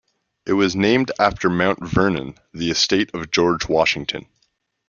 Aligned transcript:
It 0.47 0.53
was 0.53 0.75
named 0.75 1.11
after 1.19 1.47
Mount 1.47 1.85
Vernon, 1.87 2.33
the 2.55 2.71
estate 2.71 3.11
of 3.13 3.29
George 3.29 3.69
Washington. 3.69 4.25